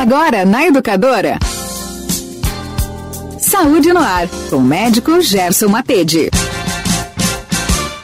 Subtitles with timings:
[0.00, 1.38] Agora na Educadora.
[3.38, 6.30] Saúde no ar, com o médico Gerson Matede.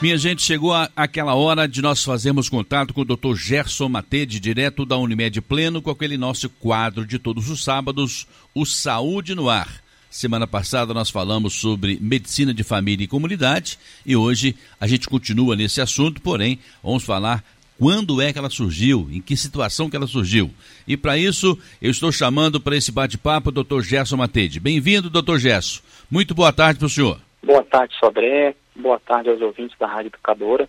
[0.03, 3.35] Minha gente, chegou a, aquela hora de nós fazermos contato com o Dr.
[3.35, 8.67] Gerson Matede, direto da Unimed Pleno, com aquele nosso quadro de todos os sábados, o
[8.67, 9.83] Saúde no Ar.
[10.11, 15.57] Semana passada nós falamos sobre medicina de família e comunidade e hoje a gente continua
[15.57, 17.43] nesse assunto, porém vamos falar
[17.79, 20.51] quando é que ela surgiu, em que situação que ela surgiu.
[20.87, 23.81] E para isso, eu estou chamando para esse bate-papo o Dr.
[23.81, 24.59] Gerson Matede.
[24.59, 25.37] Bem-vindo, Dr.
[25.37, 25.83] Gerson.
[26.11, 27.21] Muito boa tarde para o senhor.
[27.43, 28.55] Boa tarde, Sodré.
[28.75, 30.69] Boa tarde aos ouvintes da Rádio Educadora.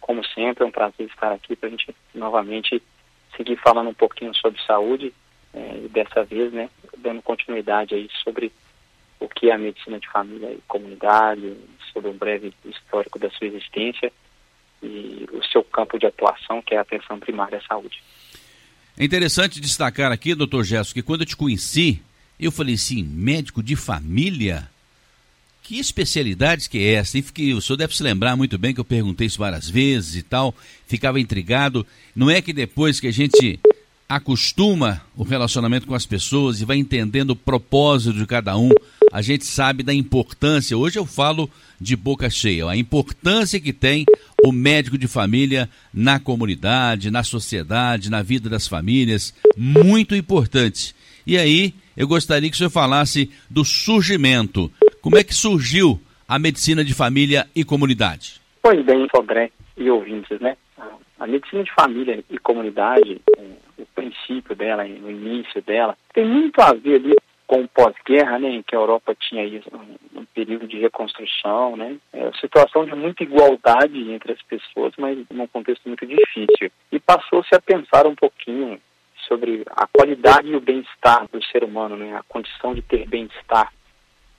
[0.00, 2.82] Como sempre, é um prazer estar aqui para a gente novamente
[3.36, 5.12] seguir falando um pouquinho sobre saúde
[5.54, 8.52] é, e dessa vez, né, dando continuidade aí sobre
[9.18, 11.56] o que é a medicina de família e comunidade,
[11.92, 14.12] sobre um breve histórico da sua existência
[14.82, 18.02] e o seu campo de atuação, que é a atenção primária à saúde.
[18.96, 22.02] É interessante destacar aqui, doutor Gesso, que quando eu te conheci,
[22.38, 24.68] eu falei assim, médico de família?
[25.62, 27.16] Que especialidades que é essa?
[27.16, 30.16] E fiquei, o senhor deve se lembrar muito bem que eu perguntei isso várias vezes
[30.16, 30.54] e tal,
[30.86, 31.86] ficava intrigado.
[32.14, 33.60] Não é que depois que a gente
[34.08, 38.70] acostuma o relacionamento com as pessoas e vai entendendo o propósito de cada um,
[39.12, 40.76] a gente sabe da importância.
[40.76, 44.06] Hoje eu falo de boca cheia, a importância que tem
[44.42, 50.94] o médico de família na comunidade, na sociedade, na vida das famílias, muito importante.
[51.26, 54.72] E aí, eu gostaria que o senhor falasse do surgimento.
[55.02, 58.40] Como é que surgiu a medicina de família e comunidade?
[58.62, 60.56] Pois bem, Sodré e ouvintes, né?
[61.20, 63.42] A medicina de família e comunidade, é,
[63.78, 67.14] o princípio dela, no início dela, tem muito a ver ali
[67.52, 71.76] com o pós-guerra, né, em que a Europa tinha aí um, um período de reconstrução,
[71.76, 76.72] né, é, situação de muita igualdade entre as pessoas, mas num contexto muito difícil.
[76.90, 78.80] E passou-se a pensar um pouquinho
[79.28, 83.70] sobre a qualidade e o bem-estar do ser humano, né, a condição de ter bem-estar,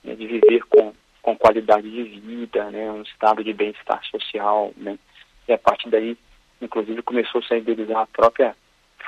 [0.02, 0.92] né, de viver com,
[1.22, 4.98] com qualidade de vida, né, um estado de bem-estar social, né,
[5.46, 6.18] e a partir daí,
[6.60, 8.56] inclusive, começou-se a idealizar a própria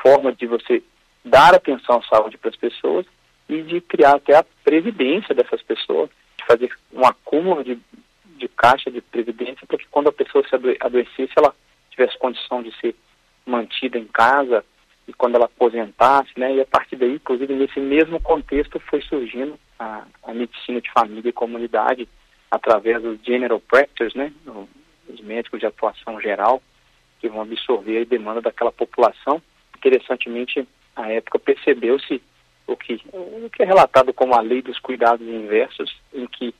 [0.01, 0.81] forma de você
[1.25, 3.05] dar atenção à saúde para as pessoas
[3.49, 7.79] e de criar até a previdência dessas pessoas, de fazer um acúmulo de,
[8.25, 11.55] de caixa de previdência para que quando a pessoa se adoecesse, ela
[11.91, 12.95] tivesse condição de ser
[13.47, 14.65] mantida em casa
[15.09, 16.55] e quando ela aposentasse, né?
[16.55, 21.29] E a partir daí, inclusive nesse mesmo contexto, foi surgindo a, a medicina de família
[21.29, 22.09] e comunidade
[22.51, 24.33] através dos general practitioners, né?
[25.09, 26.61] Os médicos de atuação geral
[27.21, 29.41] que vão absorver a demanda daquela população.
[29.77, 32.21] Interessantemente, à época percebeu-se
[32.67, 36.55] o que, o que é relatado como a lei dos cuidados inversos, em que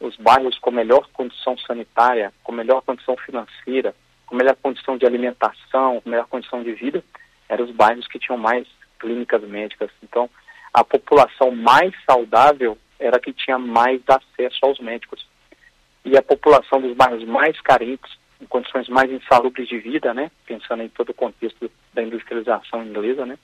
[0.00, 3.94] os bairros com melhor condição sanitária, com melhor condição financeira,
[4.26, 7.04] com melhor condição de alimentação, com melhor condição de vida,
[7.48, 8.66] eram os bairros que tinham mais
[8.98, 9.90] clínicas médicas.
[10.02, 10.28] Então,
[10.72, 15.26] a população mais saudável era a que tinha mais acesso aos médicos.
[16.04, 20.82] E a população dos bairros mais carentes, em condições mais insalubres de vida, né, pensando
[20.82, 23.38] em todo o contexto da industrialização inglesa, né,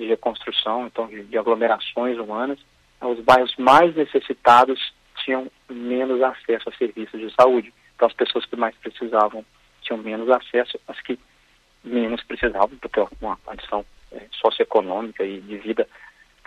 [0.00, 2.58] de reconstrução, então de, de aglomerações humanas,
[3.00, 4.92] os bairros mais necessitados
[5.24, 7.72] tinham menos acesso a serviços de saúde.
[7.94, 9.44] Então as pessoas que mais precisavam
[9.82, 11.18] tinham menos acesso, as que
[11.82, 15.86] menos precisavam, porque uma condição é, socioeconômica e de vida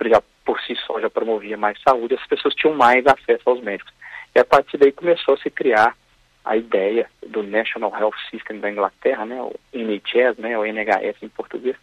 [0.05, 3.93] já por si só já promovia mais saúde, as pessoas tinham mais acesso aos médicos.
[4.35, 5.95] E a partir daí começou a se criar
[6.43, 11.29] a ideia do National Health System da Inglaterra, né, o NHS, né, o NHS em
[11.29, 11.77] português,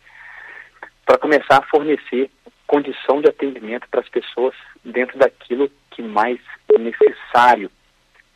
[1.10, 2.30] para começar a fornecer
[2.68, 4.54] condição de atendimento para as pessoas
[4.84, 6.38] dentro daquilo que mais
[6.72, 7.68] é necessário,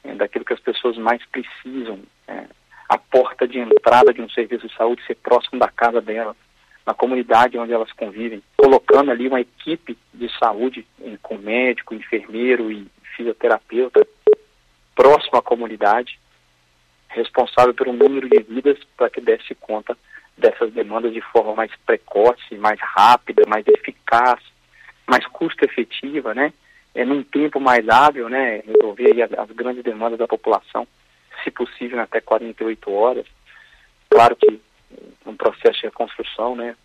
[0.02, 2.00] é, daquilo que as pessoas mais precisam.
[2.26, 2.46] É,
[2.88, 6.34] a porta de entrada de um serviço de saúde ser próximo da casa delas,
[6.84, 10.84] na comunidade onde elas convivem, colocando ali uma equipe de saúde
[11.22, 14.04] com médico, enfermeiro e fisioterapeuta
[14.96, 16.18] próximo à comunidade,
[17.08, 19.96] responsável um número de vidas para que desse conta
[20.36, 24.40] dessas demandas de forma mais precoce, mais rápida, mais eficaz,
[25.06, 26.52] mais custo-efetiva, né?
[26.94, 28.62] É, num tempo mais hábil, né?
[28.66, 30.86] Resolver as, as grandes demandas da população,
[31.42, 33.26] se possível, até 48 horas.
[34.10, 34.60] Claro que
[35.26, 36.76] um processo de reconstrução, né?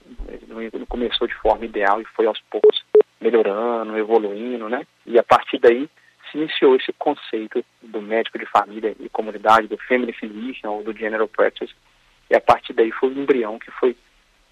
[0.48, 2.84] Não começou de forma ideal e foi aos poucos
[3.20, 4.86] melhorando, evoluindo, né?
[5.06, 5.90] E a partir daí
[6.32, 10.96] se iniciou esse conceito do médico de família e comunidade, do family physician ou do
[10.96, 11.74] general practice,
[12.30, 13.96] e a partir daí foi o embrião que foi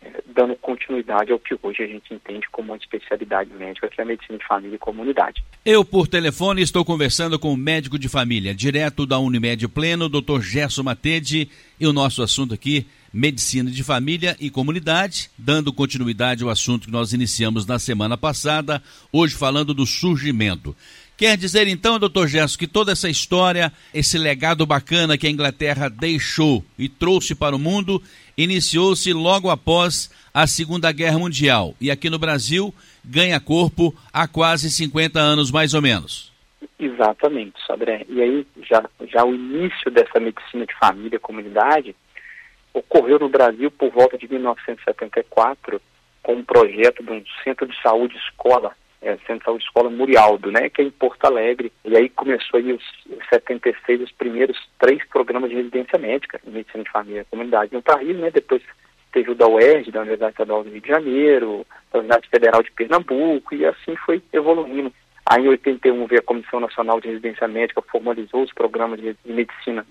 [0.01, 4.03] é, dando continuidade ao que hoje a gente entende como uma especialidade médica, que é
[4.03, 5.43] a medicina de família e comunidade.
[5.65, 10.39] Eu, por telefone, estou conversando com o médico de família, direto da Unimed Pleno, Dr.
[10.41, 16.49] Gerson Matede, e o nosso assunto aqui Medicina de Família e Comunidade, dando continuidade ao
[16.49, 18.81] assunto que nós iniciamos na semana passada,
[19.11, 20.75] hoje falando do surgimento.
[21.17, 25.89] Quer dizer então, doutor Gerson, que toda essa história, esse legado bacana que a Inglaterra
[25.89, 27.99] deixou e trouxe para o mundo,
[28.37, 32.71] iniciou-se logo após a Segunda Guerra Mundial e aqui no Brasil
[33.03, 36.31] ganha corpo há quase 50 anos, mais ou menos.
[36.77, 38.05] Exatamente, Sodré.
[38.07, 41.95] E aí, já, já o início dessa medicina de família, comunidade,
[42.71, 45.81] ocorreu no Brasil por volta de 1974,
[46.21, 50.81] com um projeto de um centro de saúde escola é, Central Escola Murialdo, né, que
[50.81, 51.71] é em Porto Alegre.
[51.85, 56.83] E aí começou aí os, em 76 os primeiros três programas de residência médica medicina
[56.83, 58.61] de família e comunidade no país, né, depois
[59.11, 62.71] teve o da UERJ, da Universidade Estadual do Rio de Janeiro, da Universidade Federal de
[62.71, 64.91] Pernambuco, e assim foi evoluindo.
[65.25, 69.33] Aí em 81 veio a Comissão Nacional de Residência Médica, formalizou os programas de, de
[69.33, 69.85] medicina,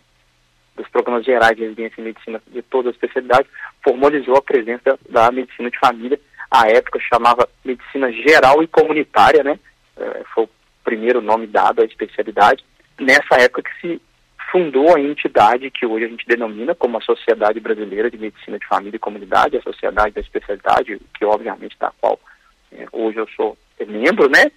[0.76, 3.50] dos programas gerais de residência em medicina de todas as especialidades,
[3.82, 6.20] formalizou a presença da medicina de família
[6.50, 9.58] à época chamava Medicina Geral e Comunitária, né?
[9.96, 10.50] É, foi o
[10.84, 12.64] primeiro nome dado à especialidade.
[12.98, 14.02] Nessa época que se
[14.50, 18.66] fundou a entidade que hoje a gente denomina como a Sociedade Brasileira de Medicina de
[18.66, 22.18] Família e Comunidade, a Sociedade da Especialidade, que obviamente da qual
[22.72, 23.56] é, hoje eu sou
[23.86, 24.50] membro, né?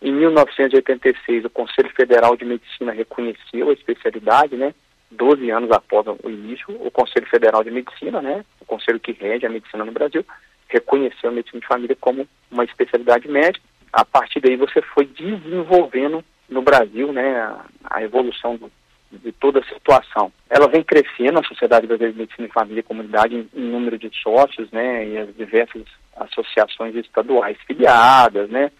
[0.00, 4.74] Em 1986, o Conselho Federal de Medicina reconheceu a especialidade, né?
[5.10, 8.44] Doze anos após o início, o Conselho Federal de Medicina, né?
[8.60, 10.24] O conselho que rege a medicina no Brasil,
[10.68, 13.64] reconheceu a medicina de família como uma especialidade médica.
[13.92, 18.70] A partir daí você foi desenvolvendo no Brasil né, a, a evolução do,
[19.10, 20.32] de toda a situação.
[20.48, 23.98] Ela vem crescendo, a Sociedade Brasileira de Medicina de Família e Comunidade, em, em, número
[23.98, 25.82] de sócios, né, e as diversas
[26.16, 28.70] associações estaduais filiadas, né.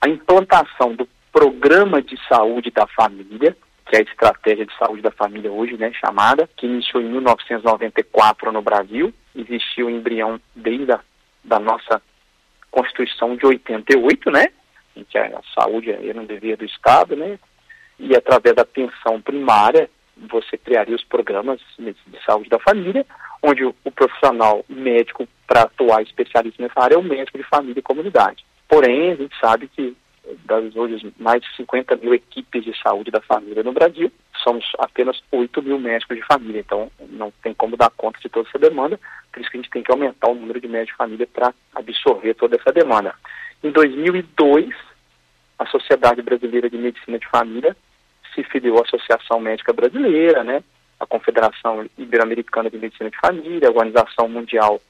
[0.00, 3.56] A implantação do Programa de Saúde da Família,
[3.86, 8.52] que é a Estratégia de Saúde da Família hoje, né, chamada, que iniciou em 1994
[8.52, 11.00] no Brasil, existiu o embrião desde a
[11.44, 12.00] da nossa
[12.70, 14.46] Constituição de 88, né?
[14.96, 17.38] Em que a saúde era um dever do Estado, né?
[17.98, 23.06] E através da pensão primária, você criaria os programas de saúde da família,
[23.42, 27.82] onde o, profissional médico para atuar especialista nessa área é o médico de família e
[27.82, 28.44] comunidade.
[28.68, 29.96] Porém, a gente sabe que
[30.44, 34.10] das hoje mais de 50 mil equipes de saúde da família no Brasil,
[34.44, 38.48] somos apenas 8 mil médicos de família, então não tem como dar conta de toda
[38.48, 39.00] essa demanda,
[39.32, 41.52] por isso que a gente tem que aumentar o número de médicos de família para
[41.74, 43.14] absorver toda essa demanda.
[43.62, 44.74] Em 2002,
[45.58, 47.76] a Sociedade Brasileira de Medicina de Família
[48.34, 50.62] se filiou à Associação Médica Brasileira, né,
[51.00, 54.80] a Confederação Ibero-Americana de Medicina de Família, a Organização Mundial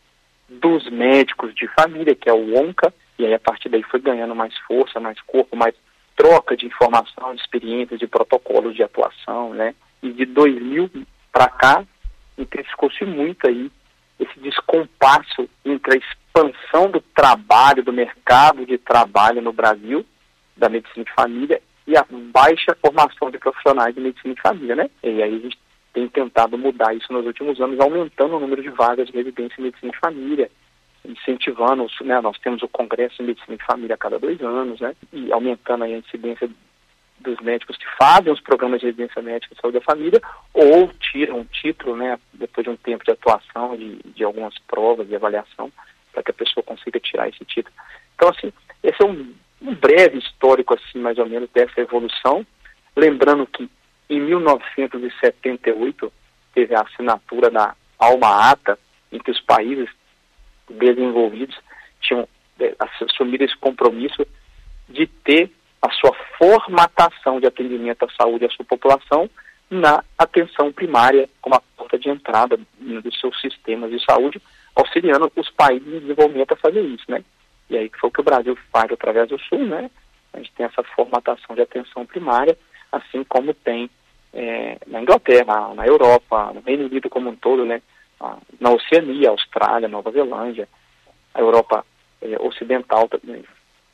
[0.49, 4.35] dos Médicos de Família, que é o ONCA, e aí a partir daí foi ganhando
[4.35, 5.75] mais força, mais corpo, mais
[6.17, 9.75] troca de informação, de experiências, de protocolos de atuação, né?
[10.03, 10.91] E de 2000
[11.33, 11.85] para cá,
[12.39, 13.71] intensificou-se muito aí
[14.19, 20.05] esse descompasso entre a expansão do trabalho, do mercado de trabalho no Brasil,
[20.57, 24.91] da medicina de família, e a baixa formação de profissionais de medicina de família, né?
[25.03, 25.59] E aí a gente
[25.93, 29.65] tem tentado mudar isso nos últimos anos, aumentando o número de vagas de residência em
[29.65, 30.51] medicina de família,
[31.05, 34.95] incentivando, né, nós temos o Congresso de Medicina de Família a cada dois anos, né,
[35.13, 36.49] e aumentando a incidência
[37.21, 40.21] dos médicos que fazem os programas de residência médica de saúde da família
[40.53, 45.09] ou tiram um título, né, depois de um tempo de atuação, de, de algumas provas
[45.09, 45.71] de avaliação,
[46.13, 47.75] para que a pessoa consiga tirar esse título.
[48.15, 48.53] Então, assim,
[48.83, 52.47] esse é um, um breve histórico, assim, mais ou menos, dessa evolução.
[52.97, 53.69] Lembrando que
[54.09, 56.13] em 1978
[56.55, 58.79] teve a assinatura da Alma Ata,
[59.11, 59.89] em que os países
[60.69, 61.57] desenvolvidos
[62.01, 62.29] tinham
[62.61, 64.27] é, assumido esse compromisso
[64.89, 69.29] de ter a sua formatação de atendimento à saúde à sua população
[69.71, 74.41] na atenção primária como a porta de entrada dos seus sistemas de saúde,
[74.75, 77.25] auxiliando os países em desenvolvimento a fazer isso, né?
[77.69, 79.91] E aí foi o que o Brasil faz através do Sul, né?
[80.33, 82.57] A gente tem essa formatação de atenção primária,
[82.93, 83.89] assim como tem
[84.33, 87.81] é, na Inglaterra, na Europa, no Reino Unido como um todo, né?
[88.61, 90.69] Na Oceania, Austrália, Nova Zelândia,
[91.35, 91.85] a Europa
[92.23, 93.45] é, Ocidental também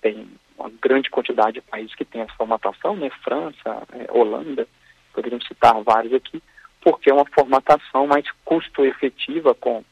[0.00, 3.11] tem uma grande quantidade de países que tem essa formatação, né?
[3.23, 4.67] França, é, Holanda,
[5.12, 6.43] poderíamos citar vários aqui,
[6.81, 9.85] porque é uma formatação mais custo-efetiva, com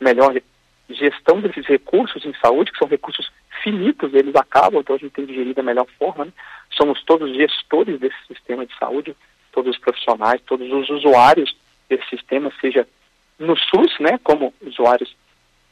[0.00, 0.34] melhor
[0.88, 3.30] gestão desses recursos em saúde, que são recursos
[3.62, 6.26] finitos, eles acabam, então a gente tem que gerir da melhor forma.
[6.26, 6.32] Né?
[6.70, 9.16] Somos todos gestores desse sistema de saúde,
[9.52, 11.56] todos os profissionais, todos os usuários
[11.88, 12.86] desse sistema, seja
[13.38, 15.14] no SUS, né, como usuários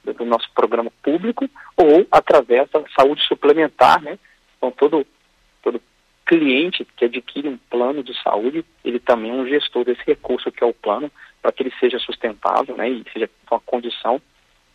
[0.04, 4.19] do nosso programa público, ou através da saúde suplementar, né,
[4.57, 5.07] então todo,
[5.62, 5.81] todo
[6.26, 10.62] cliente que adquire um plano de saúde, ele também é um gestor desse recurso que
[10.62, 14.21] é o plano, para que ele seja sustentável né, e seja uma condição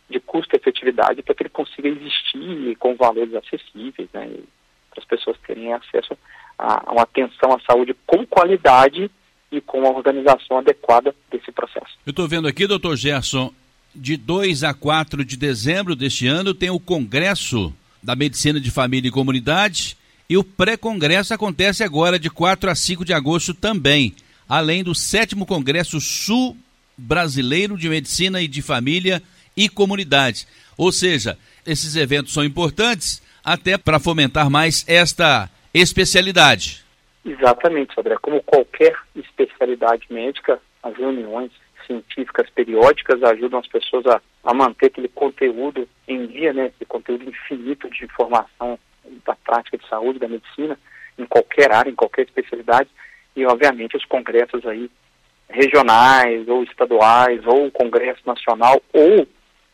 [0.08, 4.30] de custo-efetividade para que ele consiga existir com valores acessíveis, né,
[4.90, 6.16] para as pessoas terem acesso
[6.58, 9.10] a, a uma atenção à saúde com qualidade
[9.50, 11.98] e com a organização adequada desse processo.
[12.04, 13.52] Eu estou vendo aqui, doutor Gerson,
[13.94, 19.08] de 2 a 4 de dezembro deste ano tem o Congresso da Medicina de Família
[19.08, 19.96] e Comunidade
[20.28, 24.14] e o pré-congresso acontece agora de 4 a 5 de agosto também,
[24.48, 26.56] além do sétimo Congresso Sul
[26.96, 29.22] Brasileiro de Medicina e de Família
[29.56, 30.46] e Comunidade.
[30.76, 36.84] Ou seja, esses eventos são importantes até para fomentar mais esta especialidade.
[37.24, 38.16] Exatamente, André.
[38.20, 41.50] Como qualquer especialidade médica, as reuniões
[41.86, 47.24] científicas periódicas ajudam as pessoas a, a manter aquele conteúdo em dia, né, esse conteúdo
[47.24, 48.78] infinito de informação
[49.26, 50.78] da prática de saúde, da medicina,
[51.18, 52.88] em qualquer área, em qualquer especialidade,
[53.34, 54.90] e obviamente os congressos aí
[55.48, 59.26] regionais ou estaduais ou o congresso nacional ou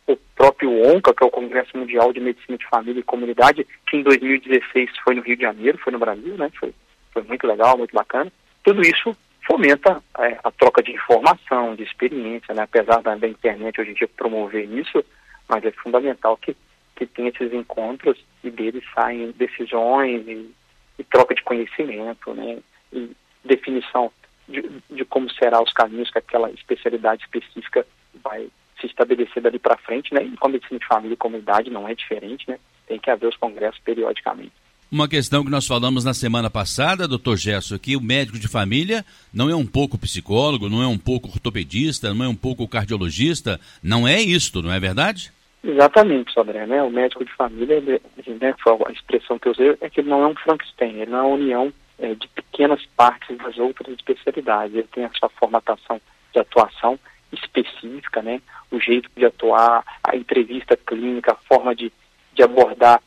[0.07, 3.97] o próprio ONCA, que é o Congresso Mundial de Medicina de Família e Comunidade, que
[3.97, 6.51] em 2016 foi no Rio de Janeiro, foi no Brasil, né?
[6.61, 6.75] Foi,
[7.15, 8.31] foi muito legal, muito bacana.
[8.63, 9.17] Tudo isso
[9.47, 12.63] fomenta é, a troca de informação, de experiência, né?
[12.63, 15.03] Apesar da, da, internet hoje em dia promover isso,
[15.49, 16.57] mas é fundamental que,
[16.97, 20.51] que tenha esses encontros e deles saem decisões e,
[20.99, 22.59] e troca de conhecimento, né?
[22.93, 23.11] E
[23.45, 24.11] definição
[24.49, 27.87] de, de como será os caminhos que aquela especialidade específica
[28.23, 28.49] vai
[28.81, 30.25] se estabelecer dali para frente, né?
[30.25, 32.59] E com a medicina de família e comunidade não é diferente, né?
[32.87, 34.64] Tem que haver os congressos periodicamente.
[34.95, 39.05] Uma questão que nós falamos na semana passada, doutor Gesso, que o médico de família
[39.35, 43.61] não é um pouco psicólogo, não é um pouco ortopedista, não é um pouco cardiologista,
[43.83, 45.33] não é isto, não é verdade?
[45.65, 46.81] Exatamente, Sodré, né?
[46.81, 48.01] O médico de família, ele,
[48.41, 48.55] né,
[48.87, 51.23] a expressão que eu usei é que ele não é um Frankenstein, ele não é
[51.23, 56.01] uma união é, de pequenas partes das outras especialidades, ele tem a sua formatação
[56.33, 56.97] de atuação
[57.33, 58.41] específica, né?
[58.71, 61.91] O jeito de atuar, a entrevista clínica, a forma de,
[62.33, 63.03] de abordar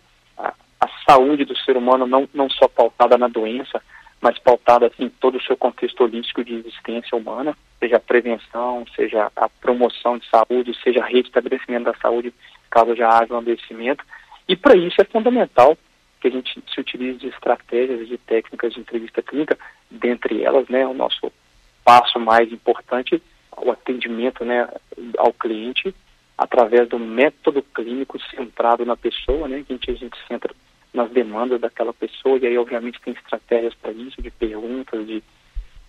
[1.08, 3.82] saúde do ser humano, não, não só pautada na doença,
[4.22, 8.84] mas pautada assim, em todo o seu contexto holístico de existência humana, seja a prevenção,
[8.96, 12.34] seja a promoção de saúde, seja reestabelecimento da saúde,
[12.70, 14.04] caso já haja um adoecimento.
[14.48, 15.78] E para isso é fundamental
[16.20, 19.58] que a gente se utilize de estratégias de técnicas de entrevista clínica,
[19.90, 21.32] dentre elas, né, o nosso
[21.84, 23.22] passo mais importante
[23.60, 24.68] o atendimento né,
[25.18, 25.94] ao cliente
[26.38, 30.54] através do método clínico centrado na pessoa, né, que a gente centra
[30.98, 35.24] nas demandas daquela pessoa, e aí obviamente tem estratégias para isso, de perguntas, de,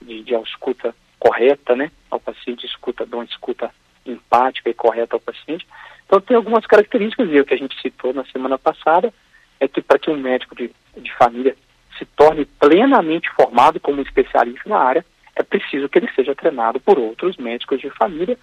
[0.03, 3.71] de, de escuta correta, né, ao paciente, escuta, de uma escuta
[4.05, 5.67] empática e correta ao paciente.
[6.07, 9.13] Então tem algumas características, e o que a gente citou na semana passada,
[9.59, 11.57] é que para que um médico de, de família
[11.99, 16.99] se torne plenamente formado como especialista na área, é preciso que ele seja treinado por
[16.99, 18.39] outros médicos de família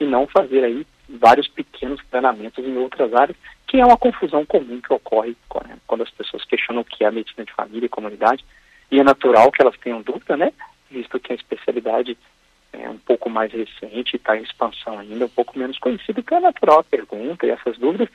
[0.00, 3.36] e não fazer aí vários pequenos treinamentos em outras áreas,
[3.68, 5.36] que é uma confusão comum que ocorre
[5.86, 8.44] quando as pessoas questionam o que é a medicina de família e comunidade,
[8.90, 10.52] e é natural que elas tenham dúvida, né,
[10.90, 12.16] visto que a especialidade
[12.72, 16.40] é um pouco mais recente, está em expansão ainda, um pouco menos conhecida, então é
[16.40, 18.08] natural a pergunta e essas dúvidas,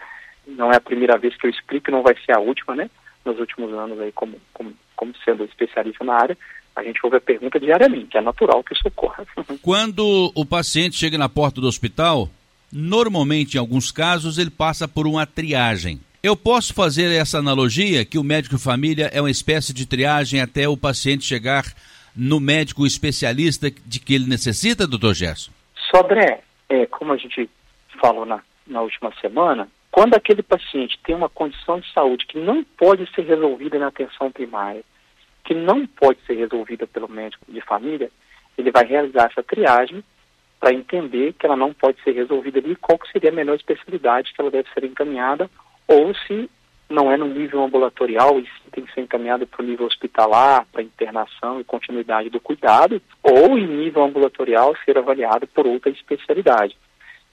[0.48, 2.90] não é a primeira vez que eu explico, não vai ser a última, né,
[3.24, 6.38] nos últimos anos aí como, como, como sendo especialista na área,
[6.76, 9.24] a gente ouve a pergunta diariamente, é natural que isso ocorra.
[9.62, 12.28] Quando o paciente chega na porta do hospital,
[12.74, 16.02] normalmente, em alguns casos, ele passa por uma triagem.
[16.24, 20.68] Eu posso fazer essa analogia que o médico família é uma espécie de triagem até
[20.68, 21.66] o paciente chegar
[22.16, 25.52] no médico especialista de que ele necessita, doutor Gerson?
[25.92, 26.40] Sobre,
[26.70, 27.50] é, como a gente
[28.02, 32.64] falou na, na última semana, quando aquele paciente tem uma condição de saúde que não
[32.64, 34.82] pode ser resolvida na atenção primária,
[35.44, 38.10] que não pode ser resolvida pelo médico de família,
[38.58, 40.04] ele vai realizar essa triagem
[40.64, 44.40] para entender que ela não pode ser resolvida ali, qual seria a melhor especialidade que
[44.40, 45.52] ela deve ser encaminhada,
[45.86, 46.50] ou se
[46.90, 50.82] não é no nível ambulatorial e tem que ser encaminhada para o nível hospitalar, para
[50.82, 56.78] internação e continuidade do cuidado, ou em nível ambulatorial ser avaliado por outra especialidade.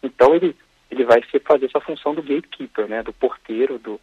[0.03, 0.57] Então ele,
[0.91, 4.01] ele vai ser, fazer essa função do gatekeeper, né, do porteiro, do,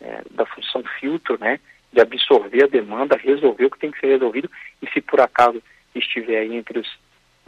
[0.00, 1.60] é, da função filtro, né,
[1.92, 5.62] de absorver a demanda, resolver o que tem que ser resolvido, e se por acaso
[5.94, 6.88] estiver entre os,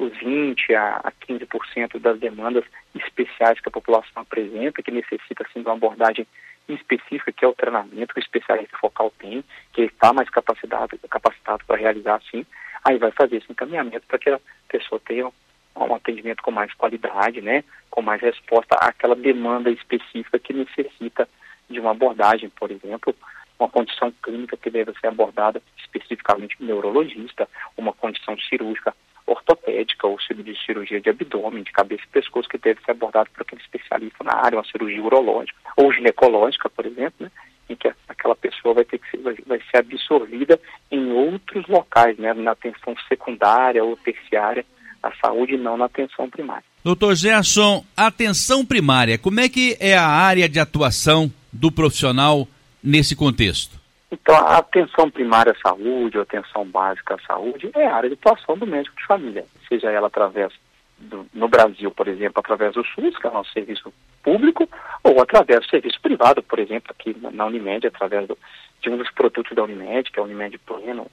[0.02, 5.60] os 20% a, a 15% das demandas especiais que a população apresenta, que necessita assim,
[5.62, 6.26] de uma abordagem
[6.68, 10.98] específica, que é o treinamento que o especialista focal tem, que ele está mais capacitado,
[11.08, 12.44] capacitado para realizar assim,
[12.84, 15.30] aí vai fazer esse encaminhamento para que a pessoa tenha
[15.74, 21.28] um atendimento com mais qualidade, né, com mais resposta àquela demanda específica que necessita
[21.70, 23.14] de uma abordagem, por exemplo,
[23.58, 28.94] uma condição clínica que deve ser abordada especificamente neurologista, uma condição cirúrgica
[29.26, 33.42] ortopédica ou de cirurgia de abdômen, de cabeça e pescoço, que deve ser abordado por
[33.42, 37.30] aquele especialista na área, uma cirurgia urológica ou ginecológica, por exemplo, né?
[37.68, 40.60] em que aquela pessoa vai ter que ser, vai, ser absorvida
[40.90, 42.34] em outros locais, né?
[42.34, 44.64] na atenção secundária ou terciária
[45.02, 46.64] da saúde, não na atenção primária.
[46.84, 52.46] Doutor Gerson, atenção primária, como é que é a área de atuação do profissional
[52.82, 53.81] nesse contexto?
[54.12, 58.14] Então, a atenção primária à saúde, a atenção básica à saúde, é a área de
[58.14, 60.52] atuação do médico de família, seja ela através,
[60.98, 63.90] do, no Brasil, por exemplo, através do SUS, que é o nosso serviço
[64.22, 64.68] público,
[65.02, 68.36] ou através do serviço privado, por exemplo, aqui na Unimed, através do,
[68.82, 71.10] de um dos produtos da Unimed, que é a Unimed Pleno,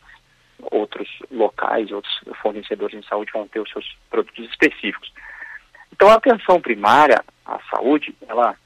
[0.69, 5.09] outros locais, outros fornecedores de saúde vão ter os seus produtos específicos.
[5.93, 8.57] Então, a atenção primária à saúde, ela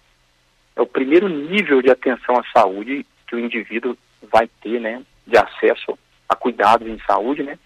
[0.76, 3.96] é o primeiro nível de atenção à saúde que o indivíduo
[4.32, 7.58] vai ter, né, de acesso a cuidados em saúde, né,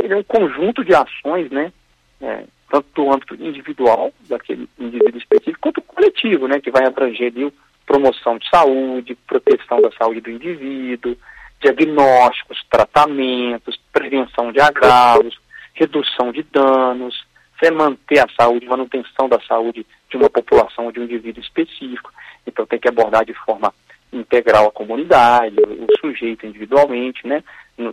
[0.00, 1.72] ele é um conjunto de ações, né,
[2.20, 7.52] é, tanto do âmbito individual daquele indivíduo específico, quanto coletivo, né, que vai abranger ali
[7.86, 11.16] promoção de saúde, proteção da saúde do indivíduo,
[11.60, 15.38] diagnósticos, tratamentos, prevenção de agravos,
[15.74, 17.24] redução de danos,
[17.58, 22.12] você manter a saúde, manutenção da saúde de uma população, de um indivíduo específico.
[22.46, 23.72] Então tem que abordar de forma
[24.12, 27.42] integral a comunidade, o sujeito individualmente, né,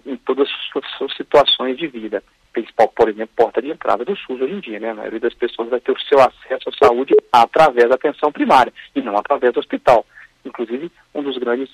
[0.05, 2.23] em todas as suas situações de vida.
[2.51, 4.91] Principal, por exemplo, porta de entrada do SUS hoje em dia, né?
[4.91, 8.71] A maioria das pessoas vai ter o seu acesso à saúde através da atenção primária
[8.95, 10.05] e não através do hospital.
[10.45, 11.69] Inclusive, um dos grandes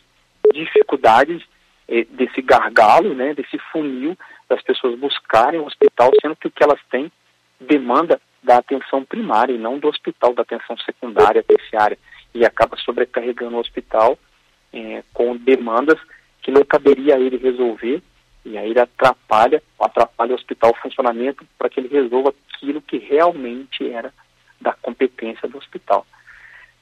[0.53, 1.43] dificuldades
[1.89, 4.17] eh, desse gargalo, né, desse funil
[4.47, 7.11] das pessoas buscarem o hospital, sendo que o que elas têm
[7.59, 11.97] demanda da atenção primária e não do hospital, da atenção secundária, terciária,
[12.33, 14.17] e acaba sobrecarregando o hospital
[14.73, 15.99] é, com demandas
[16.41, 18.01] que não caberia a ele resolver,
[18.45, 22.97] e aí ele atrapalha, atrapalha o hospital o funcionamento para que ele resolva aquilo que
[22.97, 24.13] realmente era
[24.59, 26.05] da competência do hospital.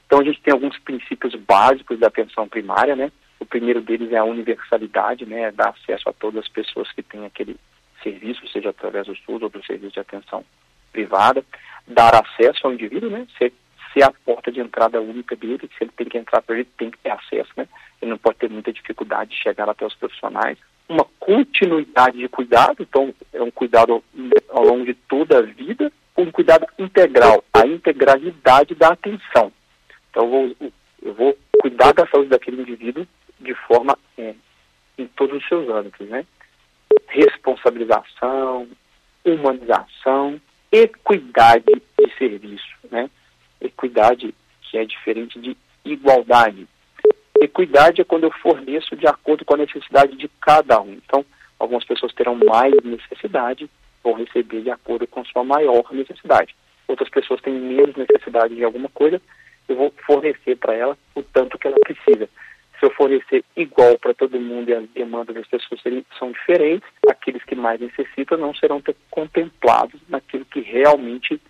[0.05, 3.11] Então a gente tem alguns princípios básicos da atenção primária, né?
[3.39, 5.51] O primeiro deles é a universalidade, né?
[5.51, 7.57] Dar acesso a todas as pessoas que têm aquele
[8.01, 10.45] serviço, seja através do SUS ou do serviço de atenção
[10.91, 11.43] privada,
[11.85, 13.27] dar acesso ao indivíduo, né?
[13.37, 13.51] Ser
[13.97, 16.91] ser a porta de entrada única dele, se ele tem que entrar por ele, tem
[16.91, 17.67] que ter acesso, né?
[18.01, 20.57] Ele não pode ter muita dificuldade de chegar até os profissionais.
[20.87, 24.03] Uma continuidade de cuidado, então é um cuidado
[24.49, 29.51] ao longo de toda a vida, um cuidado integral, a integralidade da atenção.
[30.09, 30.55] Então eu vou,
[31.01, 33.07] eu vou cuidar da saúde daquele indivíduo
[33.39, 34.35] de forma é,
[34.97, 36.25] em todos os seus âmbitos, né?
[37.07, 38.67] Responsabilização,
[39.25, 40.39] humanização,
[40.71, 41.65] equidade
[41.97, 43.09] de serviço, né?
[43.61, 46.67] Equidade que é diferente de igualdade.
[47.39, 50.93] Equidade é quando eu forneço de acordo com a necessidade de cada um.
[50.93, 51.25] Então,
[51.59, 53.69] algumas pessoas terão mais necessidade,
[54.03, 56.55] vão receber de acordo com sua maior necessidade.
[56.87, 59.21] Outras pessoas têm menos necessidade de alguma coisa,
[59.67, 62.29] eu vou fornecer para ela o tanto que ela precisa.
[62.79, 65.81] Se eu fornecer igual para todo mundo e as demandas das pessoas
[66.17, 71.41] são diferentes, aqueles que mais necessitam não serão contemplados naquilo que realmente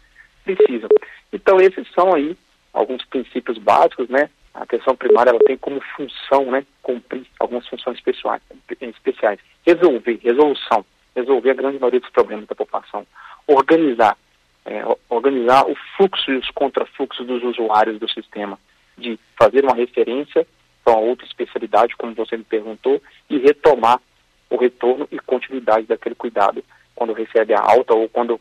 [0.43, 0.89] precisam.
[1.31, 2.37] Então esses são aí
[2.73, 4.29] alguns princípios básicos, né?
[4.53, 8.41] A atenção primária ela tem como função, né, cumprir algumas funções especiais,
[8.81, 9.39] especiais.
[9.63, 10.83] Resolver, resolução,
[11.15, 13.05] resolver a grande maioria dos problemas da população,
[13.45, 14.17] organizar,
[14.65, 18.57] é, organizar o fluxo e os contrafluxos dos usuários do sistema,
[18.97, 20.47] de fazer uma referência
[20.83, 24.01] para uma outra especialidade, como você me perguntou, e retomar
[24.49, 26.63] o retorno e continuidade daquele cuidado.
[26.95, 28.39] Quando recebe a alta ou quando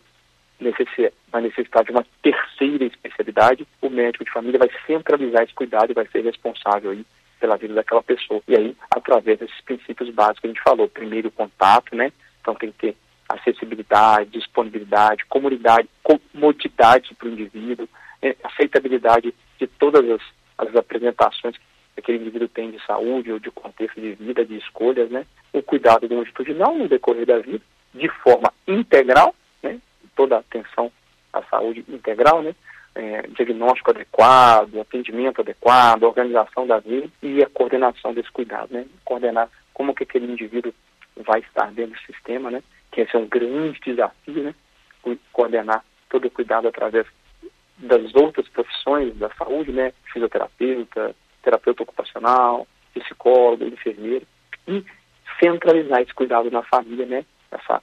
[1.30, 5.94] vai necessitar de uma terceira especialidade, o médico de família vai centralizar esse cuidado e
[5.94, 7.04] vai ser responsável aí
[7.38, 8.40] pela vida daquela pessoa.
[8.48, 12.12] E aí, através desses princípios básicos que a gente falou, primeiro o contato, né?
[12.40, 12.96] Então tem que ter
[13.28, 17.88] acessibilidade, disponibilidade, comunidade, comodidade para o indivíduo,
[18.22, 18.34] né?
[18.44, 20.22] aceitabilidade de todas as,
[20.58, 25.10] as apresentações que aquele indivíduo tem de saúde ou de contexto de vida, de escolhas,
[25.10, 25.26] né?
[25.52, 27.62] O cuidado longitudinal no decorrer da vida,
[27.94, 29.34] de forma integral?
[30.16, 30.90] Toda a atenção
[31.32, 32.54] à saúde integral, né?
[32.94, 38.86] É, diagnóstico adequado, atendimento adequado, organização da vida e a coordenação desse cuidado, né?
[39.04, 40.72] Coordenar como que aquele indivíduo
[41.16, 42.62] vai estar dentro do sistema, né?
[42.90, 44.54] Que esse é um grande desafio, né?
[45.32, 47.06] Coordenar todo o cuidado através
[47.78, 49.92] das outras profissões da saúde, né?
[50.12, 54.26] Fisioterapeuta, terapeuta ocupacional, psicólogo, enfermeiro
[54.66, 54.82] e
[55.38, 57.24] centralizar esse cuidado na família, né?
[57.50, 57.82] Essa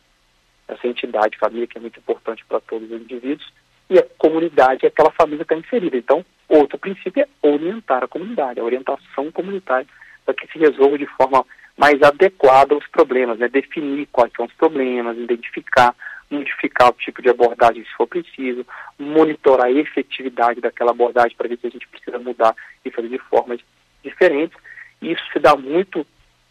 [0.67, 3.51] essa entidade, família, que é muito importante para todos os indivíduos,
[3.89, 5.97] e a comunidade é aquela família que está inserida.
[5.97, 9.87] Então, outro princípio é orientar a comunidade, a orientação comunitária,
[10.25, 11.45] para que se resolva de forma
[11.77, 13.47] mais adequada os problemas, né?
[13.47, 15.93] definir quais são os problemas, identificar,
[16.29, 18.65] modificar o tipo de abordagem se for preciso,
[18.97, 23.17] monitorar a efetividade daquela abordagem para ver se a gente precisa mudar e fazer de
[23.17, 23.59] formas
[24.03, 24.57] diferentes.
[25.01, 26.05] Isso se dá muito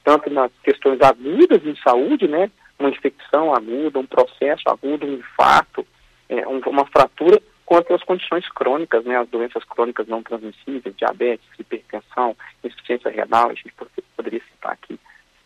[0.05, 2.51] tanto nas questões agudas em saúde, né?
[2.83, 5.87] Uma infecção aguda, um processo agudo, um infarto,
[6.29, 9.17] é, uma fratura, quanto às condições crônicas, né?
[9.17, 13.73] As doenças crônicas não transmissíveis, diabetes, hipertensão, insuficiência renal, a gente
[14.17, 14.99] poderia citar aqui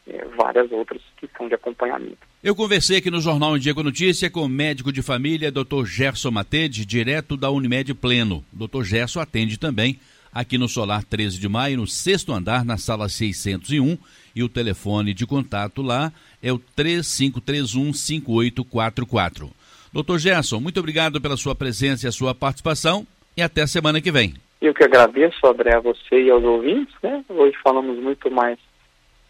[0.07, 2.19] é, várias outras que são de acompanhamento.
[2.43, 5.85] Eu conversei aqui no Jornal em Diego Notícia com o médico de família, Dr.
[5.85, 8.43] Gerson Matede, direto da Unimed Pleno.
[8.53, 8.83] Dr.
[8.83, 10.01] Gerson atende também
[10.37, 13.97] aqui no Solar 13 de Maio, no sexto andar, na sala 601,
[14.35, 16.13] e o telefone de contato lá
[16.47, 19.51] é o 3531-5844.
[19.93, 23.05] Doutor Gerson, muito obrigado pela sua presença e a sua participação
[23.37, 24.35] e até a semana que vem.
[24.61, 26.95] Eu que agradeço, André, a você e aos ouvintes.
[27.03, 27.25] Né?
[27.29, 28.61] Hoje falamos muito mais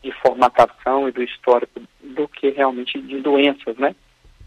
[0.03, 3.97] de formatação e do histórico do que realmente de doenças, né?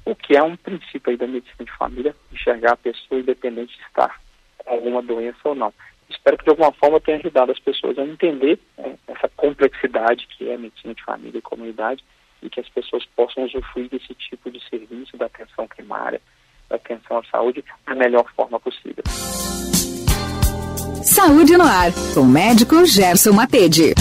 [0.06, 3.82] O que é um princípio aí da medicina de família, enxergar a pessoa independente de
[3.84, 4.22] estar
[4.60, 5.74] com alguma doença ou não.
[6.08, 10.48] Espero que de alguma forma tenha ajudado as pessoas a entender né, essa complexidade que
[10.48, 12.04] é a medicina de família e comunidade
[12.42, 16.22] e que as pessoas possam usufruir desse tipo de serviço da atenção primária,
[16.70, 19.04] da atenção à saúde da melhor forma possível.
[21.04, 23.94] Saúde no ar, com o médico Gerson Matede.